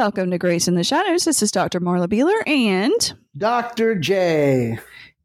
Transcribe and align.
Welcome 0.00 0.30
to 0.30 0.38
Grace 0.38 0.66
in 0.66 0.76
the 0.76 0.82
Shadows. 0.82 1.26
This 1.26 1.42
is 1.42 1.52
Dr. 1.52 1.78
Marla 1.78 2.08
Behler 2.08 2.48
and 2.48 3.18
Dr. 3.36 3.94
J. 3.94 4.78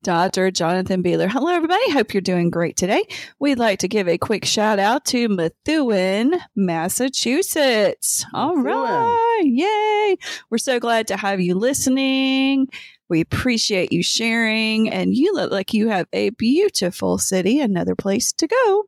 Dr. 0.03 0.51
Jonathan 0.51 1.01
Behler. 1.01 1.29
Hello, 1.29 1.47
everybody. 1.47 1.91
Hope 1.91 2.13
you're 2.13 2.19
doing 2.19 2.49
great 2.49 2.75
today. 2.75 3.01
We'd 3.39 3.57
like 3.57 3.79
to 3.79 3.87
give 3.87 4.09
a 4.09 4.17
quick 4.17 4.43
shout 4.43 4.77
out 4.77 5.05
to 5.05 5.29
Methuen, 5.29 6.41
Massachusetts. 6.57 8.25
All 8.33 8.57
right. 8.57 9.43
Yay. 9.45 10.17
We're 10.49 10.57
so 10.57 10.81
glad 10.81 11.07
to 11.07 11.15
have 11.15 11.39
you 11.39 11.55
listening. 11.55 12.67
We 13.07 13.21
appreciate 13.21 13.93
you 13.93 14.03
sharing, 14.03 14.89
and 14.89 15.15
you 15.15 15.33
look 15.33 15.53
like 15.53 15.73
you 15.73 15.87
have 15.87 16.07
a 16.11 16.31
beautiful 16.31 17.17
city, 17.17 17.61
another 17.61 17.95
place 17.95 18.33
to 18.33 18.45
go. 18.45 18.83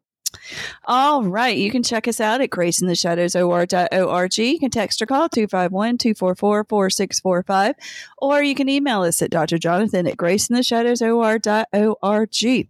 All 0.85 1.23
right. 1.23 1.57
You 1.57 1.71
can 1.71 1.83
check 1.83 2.07
us 2.07 2.19
out 2.19 2.41
at 2.41 2.49
graceintheshadowsor.org. 2.49 4.37
You 4.37 4.59
can 4.59 4.71
text 4.71 5.01
or 5.01 5.05
call 5.05 5.29
251 5.29 5.97
244 5.97 6.63
4645, 6.63 7.75
or 8.17 8.43
you 8.43 8.55
can 8.55 8.67
email 8.69 9.03
us 9.03 9.21
at 9.21 9.31
drjonathan 9.31 10.09
at 10.09 10.17
graceintheshadowsor.org. 10.17 12.69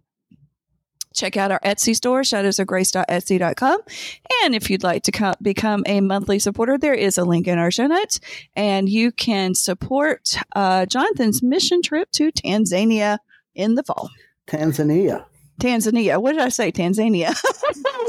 Check 1.14 1.36
out 1.36 1.50
our 1.50 1.58
Etsy 1.60 1.96
store, 1.96 2.20
shadowsofgrace.etsy.com. 2.20 3.80
And 4.44 4.54
if 4.54 4.70
you'd 4.70 4.84
like 4.84 5.02
to 5.04 5.10
co- 5.10 5.32
become 5.42 5.82
a 5.86 6.00
monthly 6.00 6.38
supporter, 6.38 6.78
there 6.78 6.94
is 6.94 7.18
a 7.18 7.24
link 7.24 7.48
in 7.48 7.58
our 7.58 7.72
show 7.72 7.88
notes, 7.88 8.20
and 8.54 8.88
you 8.88 9.10
can 9.10 9.54
support 9.54 10.36
uh, 10.54 10.86
Jonathan's 10.86 11.42
mission 11.42 11.82
trip 11.82 12.08
to 12.12 12.30
Tanzania 12.30 13.18
in 13.54 13.74
the 13.74 13.82
fall. 13.82 14.10
Tanzania. 14.46 15.24
Tanzania. 15.58 16.20
What 16.20 16.32
did 16.32 16.40
I 16.40 16.48
say? 16.48 16.72
Tanzania. 16.72 17.34
so 17.36 17.48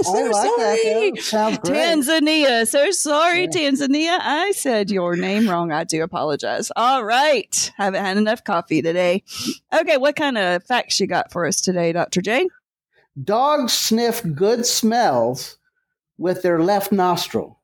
oh, 0.05 0.17
I 0.17 0.23
like 0.23 0.33
sorry. 0.33 1.11
that. 1.11 1.21
Sounds 1.21 1.57
great. 1.59 1.75
Tanzania. 1.75 2.67
So 2.67 2.91
sorry, 2.91 3.41
Yeah. 3.41 3.47
Tanzania. 3.47 4.17
I 4.21 4.51
said 4.51 4.91
your 4.91 5.15
name 5.15 5.49
wrong. 5.49 5.71
I 5.71 5.83
do 5.83 6.03
apologize. 6.03 6.71
All 6.75 7.03
right. 7.03 7.71
Haven't 7.77 8.03
had 8.03 8.17
enough 8.17 8.43
coffee 8.43 8.81
today. 8.81 9.23
Okay. 9.73 9.97
What 9.97 10.15
kind 10.15 10.37
of 10.37 10.63
facts 10.63 10.99
you 10.99 11.07
got 11.07 11.31
for 11.31 11.45
us 11.45 11.61
today, 11.61 11.91
Dr. 11.91 12.21
J? 12.21 12.47
Dogs 13.21 13.73
sniff 13.73 14.23
good 14.35 14.65
smells 14.65 15.57
with 16.17 16.41
their 16.41 16.59
left 16.59 16.91
nostril. 16.91 17.59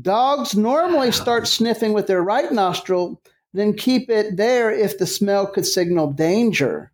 Dogs 0.00 0.54
normally 0.54 1.10
start 1.10 1.48
sniffing 1.48 1.92
with 1.92 2.06
their 2.06 2.22
right 2.22 2.52
nostril, 2.52 3.20
then 3.52 3.72
keep 3.74 4.10
it 4.10 4.36
there 4.36 4.70
if 4.70 4.98
the 4.98 5.06
smell 5.06 5.46
could 5.46 5.66
signal 5.66 6.12
danger. 6.12 6.92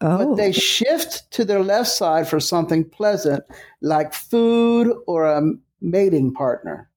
Oh, 0.00 0.30
But 0.30 0.36
they 0.36 0.48
oh. 0.50 0.52
shift 0.52 1.30
to 1.32 1.44
their 1.44 1.62
left 1.62 1.88
side 1.88 2.28
for 2.28 2.38
something 2.40 2.84
pleasant, 2.88 3.44
like 3.80 4.12
food 4.12 4.94
or 5.06 5.24
a 5.24 5.42
mating 5.80 6.32
partner. 6.34 6.90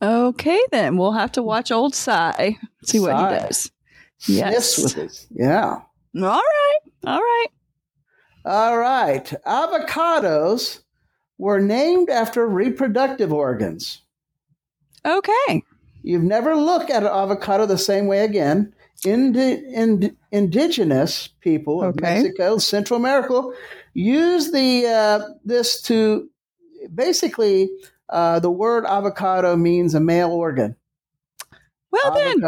okay. 0.00 0.60
Then 0.70 0.96
we'll 0.96 1.12
have 1.12 1.32
to 1.32 1.42
watch 1.42 1.70
old 1.70 1.94
Cy. 1.94 2.56
See 2.84 3.00
what 3.00 3.10
Cy. 3.10 3.34
he 3.34 3.40
does. 3.40 3.70
Yes. 4.26 5.26
yeah. 5.30 5.80
All 6.16 6.22
right. 6.22 6.78
All 7.06 7.20
right. 7.20 7.46
All 8.44 8.78
right. 8.78 9.24
Avocados 9.46 10.80
were 11.36 11.60
named 11.60 12.10
after 12.10 12.46
reproductive 12.48 13.32
organs. 13.32 14.00
Okay. 15.04 15.62
You've 16.02 16.22
never 16.24 16.56
looked 16.56 16.90
at 16.90 17.02
an 17.02 17.08
avocado 17.10 17.66
the 17.66 17.78
same 17.78 18.06
way 18.06 18.24
again. 18.24 18.72
Indi- 19.04 19.62
ind- 19.74 20.16
indigenous 20.32 21.28
people 21.40 21.82
of 21.82 21.94
Okay. 21.96 22.22
Mexico, 22.22 22.58
Central 22.58 22.98
America, 22.98 23.42
use 23.94 24.50
the 24.50 24.86
uh, 24.86 25.20
this 25.44 25.80
to 25.82 26.28
basically 26.94 27.68
uh, 28.08 28.40
the 28.40 28.50
word 28.50 28.84
avocado 28.86 29.54
means 29.56 29.94
a 29.94 30.00
male 30.00 30.30
organ. 30.30 30.74
Well, 31.90 32.12
then. 32.14 32.42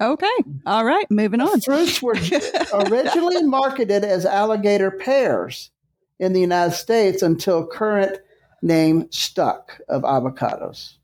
Okay. 0.00 0.26
All 0.66 0.84
right. 0.84 1.10
Moving 1.10 1.40
on. 1.40 1.60
Fruits 1.60 2.00
were 2.02 2.16
originally 2.72 3.42
marketed 3.42 4.04
as 4.04 4.24
alligator 4.24 4.90
pears 4.90 5.70
in 6.18 6.32
the 6.32 6.40
United 6.40 6.74
States 6.74 7.22
until 7.22 7.66
current 7.66 8.18
name 8.62 9.06
stuck 9.10 9.80
of 9.88 10.02
avocados. 10.02 10.94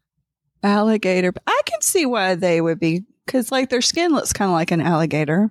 alligator. 0.63 1.33
I 1.47 1.61
can 1.67 1.81
see 1.81 2.07
why 2.07 2.35
they 2.35 2.61
would 2.61 2.79
be 2.81 3.05
because 3.27 3.53
like 3.53 3.71
their 3.71 3.83
skin 3.83 4.13
looks 4.13 4.33
kind 4.33 4.51
of 4.51 4.55
like 4.55 4.71
an 4.71 4.81
alligator. 4.81 5.51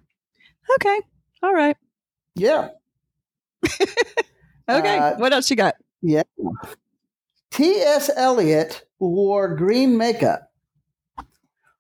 Okay. 0.76 1.00
All 1.42 1.54
right. 1.54 1.78
Yeah. 2.36 2.70
Okay. 4.70 4.98
Uh, 4.98 5.16
what 5.16 5.34
else 5.34 5.50
you 5.50 5.56
got? 5.56 5.76
Yeah. 6.02 6.24
T.S. 7.52 8.10
Eliot 8.16 8.86
wore 9.00 9.56
green 9.56 9.98
makeup. 9.98 10.52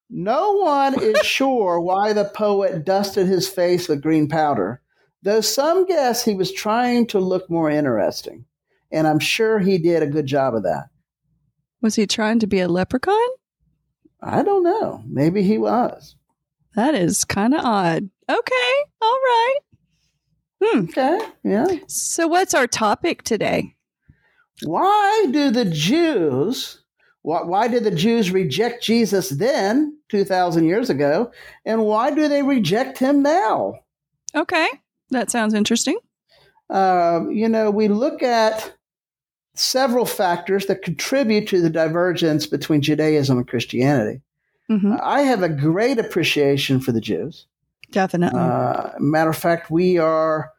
No 0.10 0.54
one 0.54 1.02
is 1.02 1.18
sure 1.26 1.80
why 1.80 2.14
the 2.14 2.26
poet 2.26 2.86
dusted 2.86 3.28
his 3.28 3.48
face 3.48 3.88
with 3.88 4.02
green 4.02 4.28
powder, 4.28 4.82
though 5.24 5.42
some 5.42 5.86
guess 5.86 6.24
he 6.24 6.36
was 6.36 6.52
trying 6.52 7.08
to 7.08 7.20
look 7.20 7.50
more 7.50 7.70
interesting. 7.70 8.46
And 8.92 9.08
I'm 9.08 9.20
sure 9.20 9.60
he 9.60 9.78
did 9.78 10.04
a 10.04 10.08
good 10.08 10.26
job 10.26 10.54
of 10.54 10.64
that. 10.64 10.88
Was 11.82 11.96
he 11.96 12.06
trying 12.06 12.40
to 12.40 12.48
be 12.48 12.60
a 12.60 12.68
leprechaun? 12.68 13.16
I 14.24 14.42
don't 14.44 14.64
know. 14.64 15.04
Maybe 15.06 15.44
he 15.44 15.58
was. 15.58 16.16
That 16.76 16.96
is 16.96 17.26
kind 17.26 17.54
of 17.54 17.64
odd. 17.64 18.10
Okay. 18.30 18.74
All 19.02 19.20
right. 19.26 19.58
Hmm. 20.64 20.80
Okay. 20.86 21.20
Yeah. 21.44 21.68
So 21.88 22.28
what's 22.28 22.54
our 22.54 22.68
topic 22.68 23.24
today? 23.24 23.76
Why 24.64 25.28
do 25.32 25.52
the 25.52 25.66
Jews, 25.66 26.84
why, 27.22 27.44
why 27.44 27.68
did 27.68 27.84
the 27.84 27.92
Jews 27.92 28.32
reject 28.32 28.84
Jesus 28.84 29.30
then, 29.30 29.98
2,000 30.10 30.66
years 30.66 30.90
ago, 30.90 31.32
and 31.66 31.84
why 31.84 32.12
do 32.12 32.28
they 32.28 32.44
reject 32.44 32.98
him 33.00 33.24
now? 33.24 33.74
Okay. 34.36 34.70
That 35.10 35.32
sounds 35.32 35.54
interesting. 35.54 35.98
Um, 36.70 37.32
you 37.32 37.50
know, 37.50 37.70
we 37.72 37.88
look 37.88 38.24
at 38.24 38.74
several 39.56 40.06
factors 40.06 40.66
that 40.66 40.82
contribute 40.82 41.48
to 41.48 41.62
the 41.62 41.70
divergence 41.70 42.48
between 42.48 42.82
Judaism 42.82 43.38
and 43.38 43.48
Christianity. 43.48 44.22
hmm 44.70 44.96
I 45.02 45.22
have 45.22 45.44
a 45.44 45.50
great 45.50 46.00
appreciation 46.00 46.80
for 46.80 46.92
the 46.92 47.02
Jews. 47.02 47.46
Definitely. 47.92 48.40
Uh, 48.40 48.90
matter 49.00 49.30
of 49.30 49.38
fact, 49.38 49.70
we 49.70 49.98
are 50.00 50.52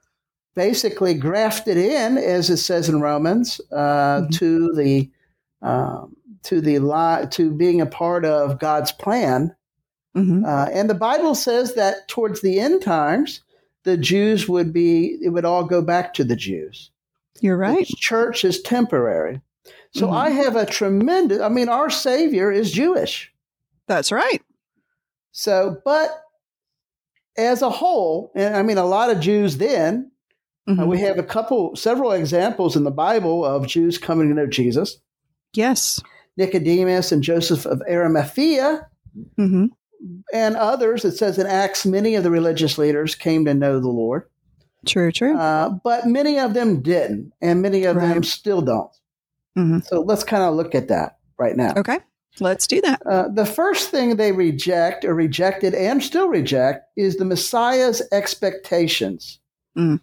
basically 0.55 1.15
grafted 1.15 1.77
in, 1.77 2.17
as 2.19 2.49
it 2.51 2.59
says 2.59 2.89
in 2.89 3.01
Romans, 3.01 3.61
uh, 3.73 4.23
Mhm. 4.23 4.31
to 4.39 4.73
the 4.75 5.11
um, 5.63 6.15
to 6.43 6.61
the 6.61 6.79
li- 6.79 7.27
to 7.31 7.51
being 7.51 7.81
a 7.81 7.87
part 7.87 8.25
of 8.27 8.59
God's 8.61 8.93
plan. 8.93 9.55
hmm 10.15 10.45
Uh, 10.45 10.67
and 10.73 10.89
the 10.91 10.95
Bible 10.95 11.35
says 11.35 11.75
that 11.75 12.07
towards 12.07 12.43
the 12.43 12.61
end 12.61 12.83
times, 12.83 13.41
the 13.85 13.97
Jews 13.97 14.47
would 14.49 14.71
be 14.73 15.19
it 15.23 15.31
would 15.31 15.45
all 15.47 15.65
go 15.65 15.81
back 15.83 16.13
to 16.15 16.23
the 16.25 16.37
Jews. 16.37 16.91
You're 17.41 17.57
right. 17.57 17.87
The 17.87 17.97
church 17.99 18.45
is 18.45 18.61
temporary. 18.63 19.41
So 19.93 20.09
Mhm. 20.09 20.13
I 20.17 20.31
have 20.31 20.57
a 20.57 20.67
tremendous. 20.67 21.41
I 21.41 21.49
mean, 21.49 21.69
our 21.69 21.91
Savior 21.91 22.51
is 22.51 22.71
Jewish. 22.73 23.33
That's 23.87 24.11
right. 24.13 24.41
So, 25.33 25.79
but 25.85 26.23
as 27.37 27.63
a 27.63 27.71
whole, 27.71 28.31
and 28.35 28.57
I 28.57 28.63
mean, 28.63 28.79
a 28.79 28.85
lot 28.87 29.11
of 29.11 29.21
Jews 29.21 29.57
then, 29.59 30.11
uh, 30.69 30.73
Mhm. 30.73 30.87
we 30.89 31.01
have 31.01 31.19
a 31.19 31.23
couple, 31.25 31.75
several 31.77 32.13
examples 32.13 32.77
in 32.77 32.85
the 32.85 32.91
Bible 32.91 33.45
of 33.45 33.67
Jews 33.67 33.99
coming 33.99 34.29
to 34.29 34.35
know 34.35 34.47
Jesus. 34.47 34.99
yes. 35.55 36.01
Nicodemus 36.37 37.13
and 37.13 37.23
Joseph 37.23 37.65
of 37.65 37.81
Arimathea 37.89 38.89
hmm 39.37 39.67
and 40.33 40.57
others. 40.57 41.05
It 41.05 41.13
says 41.13 41.39
in 41.39 41.47
Acts, 41.47 41.87
many 41.87 42.17
of 42.17 42.25
the 42.25 42.31
religious 42.31 42.77
leaders 42.77 43.15
came 43.15 43.45
to 43.45 43.55
know 43.55 43.79
the 43.79 43.89
Lord, 43.89 44.25
True. 44.85 45.11
True. 45.13 45.37
uh, 45.37 45.71
but 45.83 46.07
many 46.07 46.39
of 46.39 46.55
them 46.55 46.81
didn't, 46.81 47.33
and 47.41 47.63
many 47.63 47.85
of 47.85 47.97
them 47.97 48.23
still 48.23 48.63
don't. 48.63 48.91
Mhm. 49.57 49.85
So 49.87 50.01
let's 50.01 50.25
kind 50.25 50.43
of 50.43 50.55
look 50.55 50.75
at 50.75 50.89
that 50.89 51.19
right 51.39 51.57
now. 51.57 51.73
okay. 51.77 51.99
Let's 52.41 52.67
do 52.67 52.81
that. 52.81 53.01
Uh, 53.07 53.29
the 53.29 53.47
first 53.47 53.91
thing 53.91 54.17
they 54.17 54.33
reject 54.33 55.05
or 55.05 55.15
rejected 55.15 55.73
and 55.73 56.03
still 56.03 56.29
reject 56.29 56.85
is 56.97 57.17
the 57.17 57.25
Messiah's 57.25 58.03
expectations. 58.11 59.39
Mm. 59.79 60.01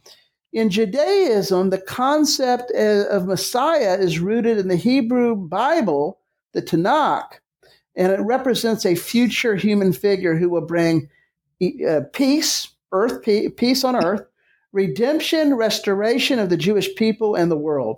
In 0.54 0.70
Judaism, 0.70 1.72
the 1.72 1.78
concept 1.82 2.72
of 2.72 3.26
Messiah 3.28 3.98
is 4.00 4.20
rooted 4.20 4.58
in 4.60 4.70
the 4.70 4.78
Hebrew 4.78 5.36
Bible, 5.36 6.20
the 6.54 6.62
Tanakh, 6.62 7.34
and 7.98 8.14
it 8.14 8.22
represents 8.22 8.86
a 8.86 8.96
future 8.96 9.56
human 9.58 9.92
figure 9.92 10.38
who 10.38 10.50
will 10.50 10.66
bring 10.66 11.10
uh, 11.86 12.02
peace, 12.14 12.70
earth 12.94 13.24
peace 13.58 13.84
on 13.84 13.96
earth, 13.98 14.26
redemption, 14.72 15.56
restoration 15.56 16.40
of 16.40 16.50
the 16.50 16.58
Jewish 16.58 16.94
people 16.96 17.36
and 17.36 17.52
the 17.52 17.58
world. 17.58 17.98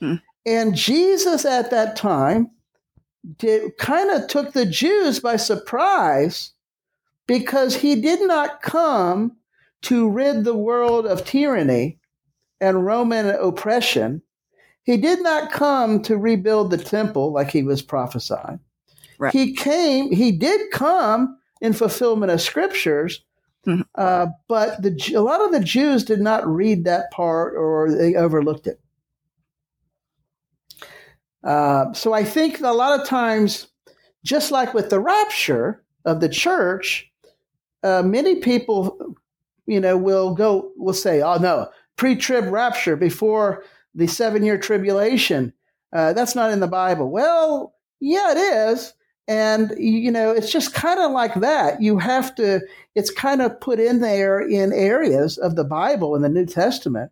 Hmm. 0.00 0.16
And 0.46 0.74
Jesus 0.74 1.44
at 1.44 1.70
that 1.70 1.96
time 1.96 2.50
did 3.38 3.76
kind 3.78 4.10
of 4.10 4.28
took 4.28 4.52
the 4.52 4.66
Jews 4.66 5.20
by 5.20 5.36
surprise 5.36 6.52
because 7.26 7.76
he 7.76 8.00
did 8.00 8.26
not 8.26 8.60
come 8.60 9.36
to 9.82 10.08
rid 10.08 10.44
the 10.44 10.56
world 10.56 11.06
of 11.06 11.24
tyranny 11.24 11.98
and 12.60 12.84
Roman 12.84 13.28
oppression. 13.28 14.22
He 14.82 14.96
did 14.96 15.22
not 15.22 15.52
come 15.52 16.02
to 16.02 16.18
rebuild 16.18 16.70
the 16.70 16.78
temple 16.78 17.32
like 17.32 17.50
he 17.50 17.62
was 17.62 17.82
prophesying. 17.82 18.60
Right. 19.18 19.32
He 19.32 19.54
came, 19.54 20.12
he 20.12 20.32
did 20.32 20.70
come 20.70 21.38
in 21.60 21.72
fulfillment 21.72 22.32
of 22.32 22.40
scriptures, 22.40 23.22
mm-hmm. 23.66 23.82
uh, 23.94 24.26
but 24.48 24.82
the, 24.82 25.14
a 25.14 25.20
lot 25.20 25.44
of 25.44 25.52
the 25.52 25.60
Jews 25.60 26.04
did 26.04 26.20
not 26.20 26.46
read 26.46 26.84
that 26.84 27.10
part 27.10 27.54
or 27.56 27.90
they 27.90 28.14
overlooked 28.14 28.66
it. 28.66 28.80
Uh, 31.42 31.92
so 31.92 32.12
I 32.12 32.24
think 32.24 32.60
a 32.60 32.72
lot 32.72 32.98
of 32.98 33.06
times, 33.06 33.68
just 34.24 34.50
like 34.50 34.72
with 34.72 34.88
the 34.88 35.00
rapture 35.00 35.82
of 36.04 36.20
the 36.20 36.28
church, 36.28 37.10
uh, 37.82 38.02
many 38.02 38.36
people, 38.36 39.16
you 39.66 39.78
know, 39.78 39.96
will 39.96 40.34
go, 40.34 40.72
will 40.76 40.94
say, 40.94 41.20
"Oh 41.20 41.36
no, 41.36 41.68
pre-trib 41.96 42.46
rapture 42.46 42.96
before 42.96 43.62
the 43.94 44.06
seven-year 44.06 44.56
tribulation." 44.58 45.52
Uh, 45.92 46.14
that's 46.14 46.34
not 46.34 46.50
in 46.50 46.60
the 46.60 46.66
Bible. 46.66 47.10
Well, 47.10 47.74
yeah, 48.00 48.32
it 48.32 48.38
is. 48.38 48.94
And, 49.26 49.74
you 49.78 50.10
know, 50.10 50.32
it's 50.32 50.52
just 50.52 50.74
kind 50.74 51.00
of 51.00 51.10
like 51.10 51.34
that. 51.36 51.80
You 51.80 51.98
have 51.98 52.34
to, 52.34 52.60
it's 52.94 53.10
kind 53.10 53.40
of 53.40 53.58
put 53.60 53.80
in 53.80 54.00
there 54.00 54.38
in 54.40 54.72
areas 54.72 55.38
of 55.38 55.56
the 55.56 55.64
Bible 55.64 56.14
in 56.14 56.22
the 56.22 56.28
New 56.28 56.44
Testament 56.44 57.10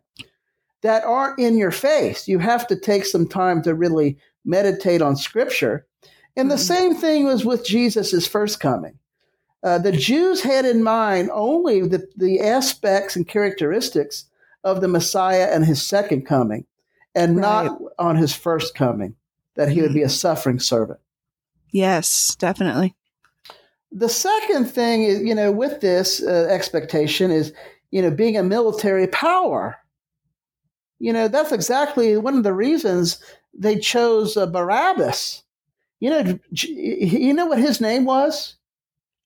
that 0.83 1.03
aren't 1.03 1.39
in 1.39 1.57
your 1.57 1.71
face. 1.71 2.27
You 2.27 2.39
have 2.39 2.67
to 2.67 2.75
take 2.75 3.05
some 3.05 3.27
time 3.27 3.63
to 3.63 3.73
really 3.73 4.17
meditate 4.45 5.01
on 5.01 5.15
Scripture. 5.15 5.87
And 6.35 6.51
the 6.51 6.55
mm-hmm. 6.55 6.63
same 6.63 6.95
thing 6.95 7.25
was 7.25 7.45
with 7.45 7.65
Jesus' 7.65 8.27
first 8.27 8.59
coming. 8.59 8.99
Uh, 9.63 9.77
the 9.77 9.93
Jews 9.93 10.41
had 10.41 10.65
in 10.65 10.83
mind 10.83 11.29
only 11.31 11.87
the, 11.87 12.07
the 12.17 12.41
aspects 12.41 13.15
and 13.15 13.27
characteristics 13.27 14.25
of 14.63 14.81
the 14.81 14.87
Messiah 14.87 15.49
and 15.51 15.65
his 15.65 15.81
second 15.81 16.25
coming, 16.25 16.65
and 17.15 17.37
right. 17.37 17.41
not 17.41 17.79
on 17.97 18.17
his 18.17 18.35
first 18.35 18.75
coming, 18.75 19.15
that 19.55 19.69
he 19.69 19.81
would 19.81 19.93
be 19.93 20.01
a 20.01 20.05
mm-hmm. 20.05 20.11
suffering 20.11 20.59
servant. 20.59 20.99
Yes, 21.73 22.35
definitely. 22.35 22.95
The 23.91 24.07
second 24.07 24.65
thing 24.65 25.03
is, 25.03 25.21
you 25.21 25.35
know, 25.35 25.51
with 25.51 25.81
this 25.81 26.21
uh, 26.23 26.47
expectation 26.49 27.31
is, 27.31 27.51
you 27.91 28.01
know, 28.01 28.11
being 28.11 28.37
a 28.37 28.43
military 28.43 29.07
power. 29.07 29.77
You 30.99 31.11
know, 31.11 31.27
that's 31.27 31.51
exactly 31.51 32.15
one 32.15 32.37
of 32.37 32.43
the 32.43 32.53
reasons 32.53 33.21
they 33.53 33.77
chose 33.77 34.37
uh, 34.37 34.45
Barabbas. 34.45 35.43
You 35.99 36.09
know, 36.09 36.39
you 36.51 37.33
know 37.33 37.47
what 37.47 37.59
his 37.59 37.81
name 37.81 38.05
was? 38.05 38.55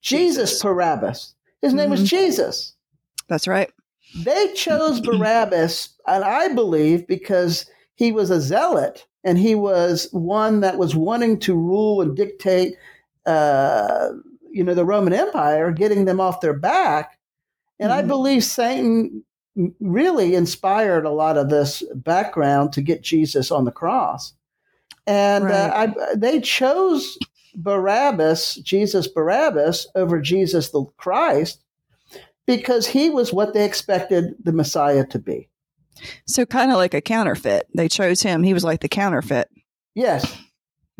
Jesus, 0.01 0.51
Jesus 0.51 0.63
Barabbas. 0.63 1.35
His 1.61 1.73
name 1.73 1.85
mm-hmm. 1.85 2.01
was 2.01 2.09
Jesus. 2.09 2.75
That's 3.27 3.47
right. 3.47 3.69
They 4.15 4.53
chose 4.53 5.01
Barabbas, 5.03 5.89
and 6.07 6.23
I 6.23 6.53
believe 6.53 7.07
because 7.07 7.65
he 7.95 8.11
was 8.11 8.29
a 8.29 8.39
zealot 8.39 9.05
and 9.23 9.37
he 9.37 9.55
was 9.55 10.07
one 10.11 10.61
that 10.61 10.77
was 10.77 10.95
wanting 10.95 11.39
to 11.41 11.55
rule 11.55 12.01
and 12.01 12.15
dictate, 12.15 12.75
uh, 13.25 14.09
you 14.51 14.63
know, 14.63 14.73
the 14.73 14.85
Roman 14.85 15.13
Empire, 15.13 15.71
getting 15.71 16.05
them 16.05 16.19
off 16.19 16.41
their 16.41 16.53
back. 16.53 17.19
And 17.79 17.91
mm-hmm. 17.91 17.99
I 17.99 18.03
believe 18.03 18.43
Satan 18.43 19.23
really 19.79 20.35
inspired 20.35 21.05
a 21.05 21.11
lot 21.11 21.37
of 21.37 21.49
this 21.49 21.83
background 21.95 22.73
to 22.73 22.81
get 22.81 23.01
Jesus 23.01 23.51
on 23.51 23.65
the 23.65 23.71
cross. 23.71 24.33
And 25.05 25.45
uh, 25.45 25.47
right. 25.47 25.89
uh, 25.89 26.05
I, 26.11 26.15
they 26.15 26.39
chose 26.39 27.17
Barabbas, 27.55 28.55
Jesus 28.55 29.07
Barabbas, 29.07 29.87
over 29.95 30.21
Jesus 30.21 30.69
the 30.69 30.85
Christ 30.97 31.63
because 32.45 32.87
he 32.87 33.09
was 33.09 33.33
what 33.33 33.53
they 33.53 33.65
expected 33.65 34.35
the 34.43 34.53
Messiah 34.53 35.05
to 35.07 35.19
be. 35.19 35.49
So, 36.25 36.45
kind 36.45 36.71
of 36.71 36.77
like 36.77 36.93
a 36.93 37.01
counterfeit. 37.01 37.67
They 37.75 37.87
chose 37.87 38.21
him. 38.21 38.43
He 38.43 38.53
was 38.53 38.63
like 38.63 38.81
the 38.81 38.89
counterfeit. 38.89 39.49
Yes. 39.95 40.37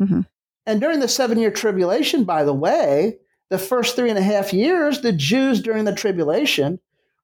Mm-hmm. 0.00 0.22
And 0.66 0.80
during 0.80 1.00
the 1.00 1.08
seven 1.08 1.38
year 1.38 1.50
tribulation, 1.50 2.24
by 2.24 2.44
the 2.44 2.52
way, 2.52 3.18
the 3.48 3.58
first 3.58 3.96
three 3.96 4.10
and 4.10 4.18
a 4.18 4.22
half 4.22 4.52
years, 4.52 5.00
the 5.00 5.12
Jews 5.12 5.62
during 5.62 5.84
the 5.84 5.94
tribulation 5.94 6.78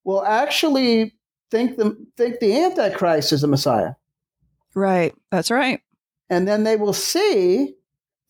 will 0.04 0.24
actually 0.24 1.14
think 1.50 1.76
the, 1.76 1.96
think 2.16 2.40
the 2.40 2.56
Antichrist 2.64 3.32
is 3.32 3.42
the 3.42 3.48
Messiah. 3.48 3.94
Right. 4.74 5.14
That's 5.30 5.50
right. 5.50 5.80
And 6.30 6.48
then 6.48 6.64
they 6.64 6.76
will 6.76 6.92
see 6.92 7.74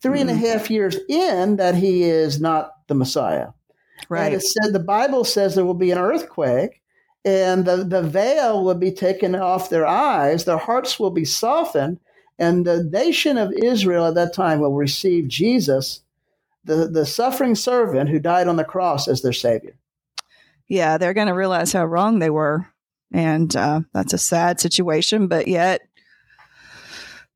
three 0.02 0.20
and 0.20 0.29
a 0.29 0.35
mm-hmm. 0.35 0.44
half 0.44 0.70
years 0.70 0.99
in 1.08 1.56
that 1.56 1.75
he 1.75 2.02
is 2.02 2.41
not 2.41 2.73
the 2.88 2.94
Messiah. 2.94 3.49
Right. 4.08 4.26
And 4.26 4.35
it 4.35 4.43
said 4.43 4.73
the 4.73 4.81
Bible 4.81 5.25
says 5.25 5.55
there 5.55 5.64
will 5.64 5.75
be 5.75 5.91
an 5.91 5.99
earthquake 5.99 6.82
and 7.25 7.65
the, 7.65 7.79
the 7.79 8.03
veil 8.03 8.62
will 8.62 8.75
be 8.75 8.93
taken 8.93 9.35
off 9.35 9.71
their 9.71 9.87
eyes, 9.87 10.44
their 10.44 10.59
hearts 10.59 11.00
will 11.00 11.11
be 11.11 11.25
softened, 11.25 11.99
and 12.38 12.67
the 12.67 12.85
nation 12.85 13.38
of 13.38 13.53
Israel 13.53 14.06
at 14.06 14.15
that 14.15 14.35
time 14.35 14.61
will 14.61 14.75
receive 14.75 15.29
Jesus, 15.29 16.00
the, 16.65 16.88
the 16.88 17.06
suffering 17.06 17.55
servant 17.55 18.11
who 18.11 18.19
died 18.19 18.49
on 18.49 18.56
the 18.56 18.65
cross, 18.65 19.09
as 19.09 19.23
their 19.23 19.32
Savior. 19.32 19.75
Yeah, 20.69 20.99
they're 20.99 21.15
going 21.15 21.29
to 21.29 21.35
realize 21.35 21.73
how 21.73 21.85
wrong 21.85 22.19
they 22.19 22.31
were. 22.31 22.67
And 23.12 23.55
uh, 23.55 23.82
that's 23.93 24.12
a 24.12 24.19
sad 24.19 24.61
situation, 24.61 25.29
but 25.29 25.47
yet 25.47 25.82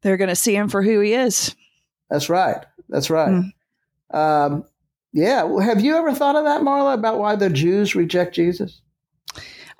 they're 0.02 0.16
going 0.16 0.28
to 0.28 0.36
see 0.36 0.56
him 0.56 0.68
for 0.68 0.82
who 0.82 1.00
he 1.00 1.12
is. 1.12 1.54
That's 2.10 2.28
right. 2.28 2.64
That's 2.88 3.10
right. 3.10 3.44
Mm. 4.12 4.16
Um, 4.16 4.64
yeah. 5.12 5.46
Have 5.62 5.80
you 5.80 5.96
ever 5.96 6.14
thought 6.14 6.36
of 6.36 6.44
that, 6.44 6.62
Marla, 6.62 6.94
about 6.94 7.18
why 7.18 7.36
the 7.36 7.50
Jews 7.50 7.94
reject 7.94 8.34
Jesus? 8.34 8.80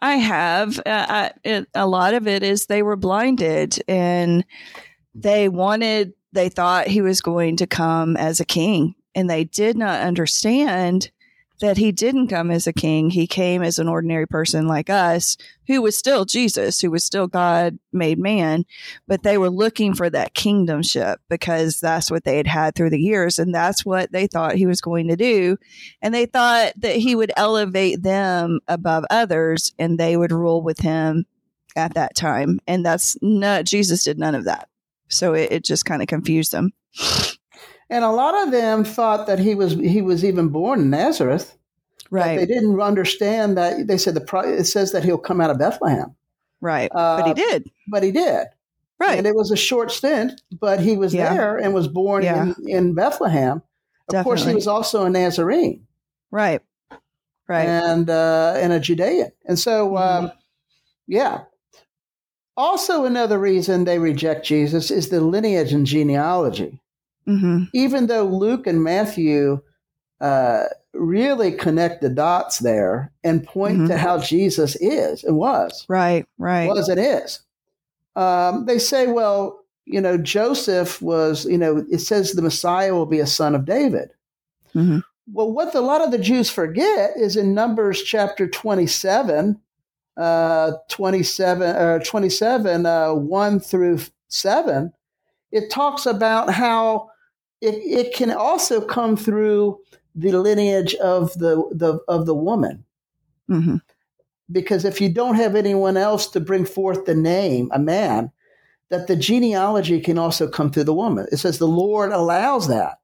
I 0.00 0.16
have. 0.16 0.78
Uh, 0.78 0.82
I, 1.08 1.30
it, 1.44 1.68
a 1.74 1.86
lot 1.86 2.14
of 2.14 2.28
it 2.28 2.42
is 2.42 2.66
they 2.66 2.82
were 2.82 2.96
blinded 2.96 3.82
and 3.88 4.44
they 5.14 5.48
wanted, 5.48 6.12
they 6.32 6.48
thought 6.48 6.86
he 6.86 7.00
was 7.00 7.20
going 7.20 7.56
to 7.56 7.66
come 7.66 8.16
as 8.16 8.38
a 8.38 8.44
king, 8.44 8.94
and 9.14 9.28
they 9.28 9.44
did 9.44 9.76
not 9.76 10.00
understand 10.00 11.10
that 11.60 11.76
he 11.76 11.92
didn't 11.92 12.28
come 12.28 12.50
as 12.50 12.66
a 12.66 12.72
king. 12.72 13.10
He 13.10 13.26
came 13.26 13.62
as 13.62 13.78
an 13.78 13.88
ordinary 13.88 14.26
person 14.26 14.66
like 14.66 14.88
us, 14.88 15.36
who 15.66 15.82
was 15.82 15.96
still 15.96 16.24
Jesus, 16.24 16.80
who 16.80 16.90
was 16.90 17.04
still 17.04 17.26
God 17.26 17.78
made 17.92 18.18
man, 18.18 18.64
but 19.06 19.22
they 19.22 19.38
were 19.38 19.50
looking 19.50 19.94
for 19.94 20.08
that 20.10 20.34
kingdomship 20.34 21.16
because 21.28 21.80
that's 21.80 22.10
what 22.10 22.24
they 22.24 22.36
had 22.36 22.46
had 22.46 22.74
through 22.74 22.90
the 22.90 23.00
years. 23.00 23.38
And 23.38 23.54
that's 23.54 23.84
what 23.84 24.12
they 24.12 24.26
thought 24.26 24.54
he 24.54 24.66
was 24.66 24.80
going 24.80 25.08
to 25.08 25.16
do. 25.16 25.56
And 26.00 26.14
they 26.14 26.26
thought 26.26 26.72
that 26.76 26.96
he 26.96 27.14
would 27.14 27.32
elevate 27.36 28.02
them 28.02 28.60
above 28.68 29.04
others 29.10 29.72
and 29.78 29.98
they 29.98 30.16
would 30.16 30.32
rule 30.32 30.62
with 30.62 30.78
him 30.78 31.26
at 31.76 31.94
that 31.94 32.14
time. 32.14 32.60
And 32.66 32.84
that's 32.84 33.16
not, 33.20 33.64
Jesus 33.64 34.04
did 34.04 34.18
none 34.18 34.34
of 34.34 34.44
that. 34.44 34.68
So 35.08 35.34
it, 35.34 35.52
it 35.52 35.64
just 35.64 35.84
kind 35.84 36.02
of 36.02 36.08
confused 36.08 36.52
them. 36.52 36.72
And 37.90 38.04
a 38.04 38.10
lot 38.10 38.46
of 38.46 38.52
them 38.52 38.84
thought 38.84 39.26
that 39.26 39.38
he 39.38 39.54
was 39.54 39.72
he 39.74 40.02
was 40.02 40.24
even 40.24 40.48
born 40.48 40.80
in 40.80 40.90
Nazareth. 40.90 41.56
Right. 42.10 42.38
They 42.38 42.46
didn't 42.46 42.80
understand 42.80 43.56
that. 43.56 43.86
They 43.86 43.98
said 43.98 44.14
the 44.14 44.38
it 44.58 44.64
says 44.64 44.92
that 44.92 45.04
he'll 45.04 45.18
come 45.18 45.40
out 45.40 45.50
of 45.50 45.58
Bethlehem. 45.58 46.14
Right. 46.60 46.90
Uh, 46.94 47.20
but 47.20 47.26
he 47.28 47.34
did. 47.34 47.70
But 47.88 48.02
he 48.02 48.10
did. 48.10 48.46
Right. 48.98 49.16
And 49.16 49.26
it 49.26 49.34
was 49.34 49.50
a 49.50 49.56
short 49.56 49.92
stint, 49.92 50.40
but 50.60 50.80
he 50.80 50.96
was 50.96 51.14
yeah. 51.14 51.32
there 51.32 51.56
and 51.56 51.72
was 51.72 51.86
born 51.86 52.24
yeah. 52.24 52.52
in, 52.58 52.68
in 52.68 52.94
Bethlehem. 52.94 53.62
Of 54.08 54.12
Definitely. 54.12 54.24
course, 54.24 54.44
he 54.44 54.54
was 54.54 54.66
also 54.66 55.04
a 55.04 55.10
Nazarene. 55.10 55.86
Right. 56.30 56.60
Right. 57.46 57.66
And 57.66 58.10
uh, 58.10 58.54
and 58.56 58.72
a 58.72 58.80
Judean. 58.80 59.30
And 59.46 59.58
so, 59.58 59.90
mm-hmm. 59.90 60.26
um, 60.26 60.32
yeah. 61.06 61.44
Also, 62.56 63.04
another 63.04 63.38
reason 63.38 63.84
they 63.84 63.98
reject 63.98 64.44
Jesus 64.44 64.90
is 64.90 65.10
the 65.10 65.20
lineage 65.20 65.72
and 65.72 65.86
genealogy. 65.86 66.80
Mm-hmm. 67.28 67.64
Even 67.74 68.06
though 68.06 68.24
Luke 68.24 68.66
and 68.66 68.82
Matthew 68.82 69.60
uh, 70.20 70.64
really 70.94 71.52
connect 71.52 72.00
the 72.00 72.08
dots 72.08 72.58
there 72.58 73.12
and 73.22 73.46
point 73.46 73.78
mm-hmm. 73.78 73.86
to 73.88 73.98
how 73.98 74.18
Jesus 74.18 74.76
is 74.76 75.22
and 75.24 75.36
was. 75.36 75.84
Right, 75.88 76.26
right. 76.38 76.68
Was 76.68 76.88
and 76.88 77.00
is. 77.00 77.40
Um, 78.16 78.66
they 78.66 78.78
say, 78.78 79.06
well, 79.06 79.64
you 79.84 80.00
know, 80.00 80.18
Joseph 80.18 81.00
was, 81.00 81.44
you 81.46 81.58
know, 81.58 81.84
it 81.90 82.00
says 82.00 82.32
the 82.32 82.42
Messiah 82.42 82.94
will 82.94 83.06
be 83.06 83.20
a 83.20 83.26
son 83.26 83.54
of 83.54 83.64
David. 83.64 84.10
Mm-hmm. 84.74 84.98
Well, 85.32 85.52
what 85.52 85.72
the, 85.72 85.78
a 85.78 85.80
lot 85.80 86.02
of 86.02 86.10
the 86.10 86.18
Jews 86.18 86.50
forget 86.50 87.10
is 87.16 87.36
in 87.36 87.54
Numbers 87.54 88.02
chapter 88.02 88.48
27, 88.48 89.60
uh, 90.16 90.72
27, 90.88 91.76
uh, 91.76 91.98
27 92.00 92.86
uh, 92.86 93.14
1 93.14 93.60
through 93.60 94.00
7, 94.28 94.92
it 95.52 95.70
talks 95.70 96.06
about 96.06 96.50
how 96.50 97.07
it, 97.60 97.74
it 97.74 98.14
can 98.14 98.30
also 98.30 98.80
come 98.80 99.16
through 99.16 99.80
the 100.14 100.32
lineage 100.32 100.94
of 100.96 101.32
the, 101.34 101.56
the 101.72 102.00
of 102.08 102.26
the 102.26 102.34
woman. 102.34 102.84
Mm-hmm. 103.50 103.76
Because 104.50 104.84
if 104.84 105.00
you 105.00 105.12
don't 105.12 105.34
have 105.34 105.54
anyone 105.54 105.96
else 105.96 106.26
to 106.28 106.40
bring 106.40 106.64
forth 106.64 107.04
the 107.04 107.14
name, 107.14 107.70
a 107.72 107.78
man, 107.78 108.32
that 108.90 109.06
the 109.06 109.16
genealogy 109.16 110.00
can 110.00 110.18
also 110.18 110.48
come 110.48 110.70
through 110.70 110.84
the 110.84 110.94
woman. 110.94 111.26
It 111.30 111.36
says 111.36 111.58
the 111.58 111.68
Lord 111.68 112.12
allows 112.12 112.68
that. 112.68 112.98